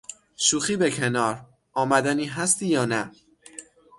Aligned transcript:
شوخی 0.35 0.75
به 0.77 0.91
کنار، 0.91 1.45
آمدنی 1.73 2.25
هستی 2.25 2.67
یا 2.67 2.85
نه؟ 2.85 3.11